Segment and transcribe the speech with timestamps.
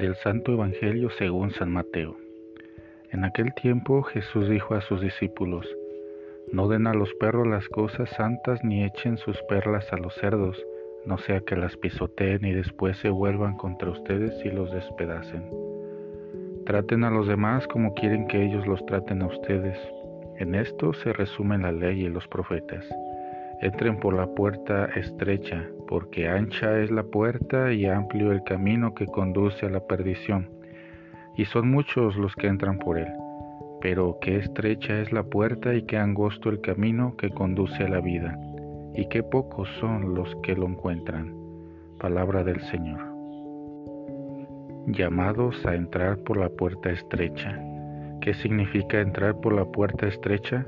[0.00, 2.16] Del Santo Evangelio según San Mateo.
[3.10, 5.68] En aquel tiempo Jesús dijo a sus discípulos,
[6.50, 10.56] No den a los perros las cosas santas ni echen sus perlas a los cerdos,
[11.04, 15.44] no sea que las pisoteen y después se vuelvan contra ustedes y los despedacen.
[16.64, 19.76] Traten a los demás como quieren que ellos los traten a ustedes.
[20.38, 22.88] En esto se resume la ley y los profetas.
[23.60, 29.06] Entren por la puerta estrecha, porque ancha es la puerta y amplio el camino que
[29.06, 30.48] conduce a la perdición,
[31.36, 33.08] y son muchos los que entran por él.
[33.80, 38.00] Pero qué estrecha es la puerta y qué angosto el camino que conduce a la
[38.00, 38.38] vida,
[38.94, 41.34] y qué pocos son los que lo encuentran.
[41.98, 43.00] Palabra del Señor.
[44.86, 47.60] Llamados a entrar por la puerta estrecha.
[48.20, 50.66] ¿Qué significa entrar por la puerta estrecha?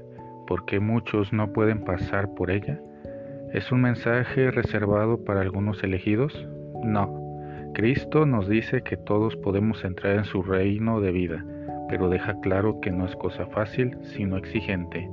[0.49, 2.81] ¿Por qué muchos no pueden pasar por ella?
[3.53, 6.49] ¿Es un mensaje reservado para algunos elegidos?
[6.83, 7.21] No.
[7.75, 11.45] Cristo nos dice que todos podemos entrar en su reino de vida,
[11.91, 15.07] pero deja claro que no es cosa fácil, sino exigente,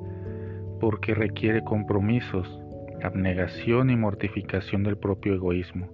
[0.79, 2.61] porque requiere compromisos,
[3.03, 5.89] abnegación y mortificación del propio egoísmo,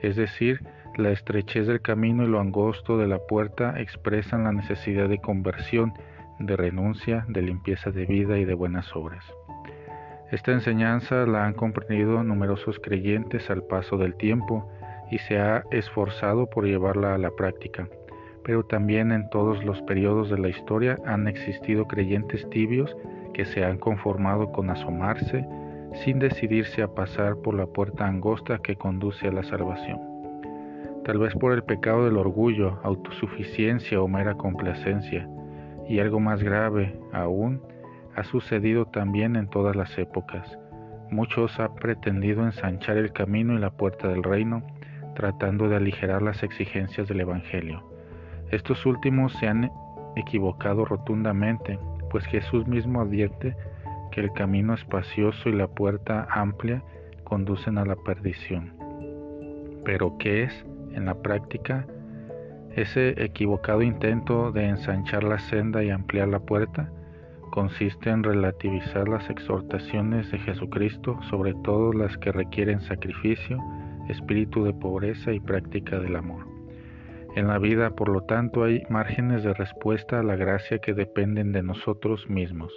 [0.00, 0.60] es decir,
[0.96, 5.92] la estrechez del camino y lo angosto de la puerta expresan la necesidad de conversión
[6.38, 9.24] de renuncia, de limpieza de vida y de buenas obras.
[10.30, 14.70] Esta enseñanza la han comprendido numerosos creyentes al paso del tiempo
[15.10, 17.88] y se ha esforzado por llevarla a la práctica,
[18.44, 22.96] pero también en todos los periodos de la historia han existido creyentes tibios
[23.34, 25.44] que se han conformado con asomarse
[26.04, 29.98] sin decidirse a pasar por la puerta angosta que conduce a la salvación.
[31.04, 35.28] Tal vez por el pecado del orgullo, autosuficiencia o mera complacencia,
[35.88, 37.60] y algo más grave aún
[38.16, 40.58] ha sucedido también en todas las épocas.
[41.10, 44.62] Muchos han pretendido ensanchar el camino y la puerta del reino,
[45.14, 47.82] tratando de aligerar las exigencias del Evangelio.
[48.50, 49.70] Estos últimos se han
[50.16, 51.78] equivocado rotundamente,
[52.10, 53.56] pues Jesús mismo advierte
[54.10, 56.82] que el camino espacioso y la puerta amplia
[57.24, 58.74] conducen a la perdición.
[59.84, 61.86] Pero ¿qué es, en la práctica,
[62.74, 66.90] ese equivocado intento de ensanchar la senda y ampliar la puerta
[67.50, 73.58] consiste en relativizar las exhortaciones de Jesucristo, sobre todo las que requieren sacrificio,
[74.08, 76.46] espíritu de pobreza y práctica del amor.
[77.36, 81.52] En la vida, por lo tanto, hay márgenes de respuesta a la gracia que dependen
[81.52, 82.72] de nosotros mismos.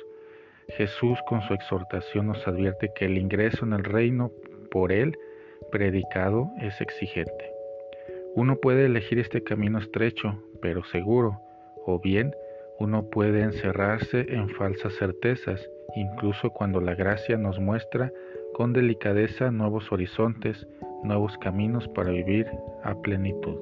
[0.69, 4.31] Jesús con su exhortación nos advierte que el ingreso en el reino
[4.69, 5.17] por Él
[5.71, 7.51] predicado es exigente.
[8.35, 11.39] Uno puede elegir este camino estrecho, pero seguro,
[11.85, 12.33] o bien
[12.79, 18.11] uno puede encerrarse en falsas certezas, incluso cuando la gracia nos muestra
[18.53, 20.67] con delicadeza nuevos horizontes,
[21.03, 22.47] nuevos caminos para vivir
[22.83, 23.57] a plenitud.